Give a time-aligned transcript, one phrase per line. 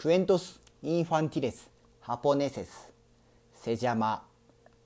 [0.00, 2.92] クエントス・インファンティレス・ハポネセス
[3.52, 4.22] セジャマ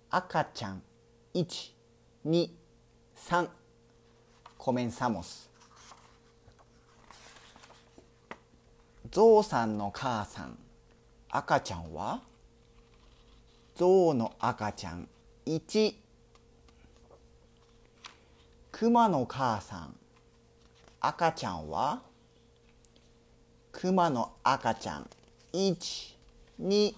[0.08, 0.82] 赤ちゃん
[1.34, 2.48] 123
[4.56, 5.50] コメンサモス
[9.10, 10.58] ゾウさんの母さん
[11.28, 12.22] 赤ちゃんは
[13.76, 15.06] ゾウの赤ちゃん
[15.44, 15.94] 1
[18.70, 19.94] クマの母さん
[21.00, 22.00] 赤ちゃんは
[23.72, 25.10] クマの赤ちゃん。
[25.52, 26.94] 12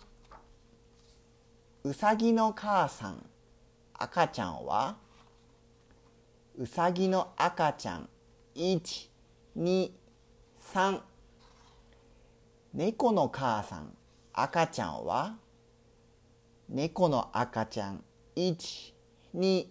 [1.85, 3.25] うさぎの母さん。
[3.95, 4.97] 赤ちゃんは？
[6.59, 8.09] うさぎの赤ちゃん。
[8.57, 9.91] 123
[12.75, 13.95] 猫の母さん。
[14.33, 15.37] 赤ちゃんは？
[16.69, 18.03] 猫の赤ちゃん。
[18.37, 19.67] 1234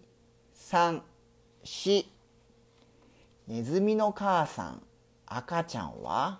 [3.47, 4.81] ネズミの母さん。
[5.25, 6.39] 赤ちゃんは？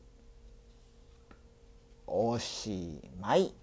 [2.13, 3.53] おしまい。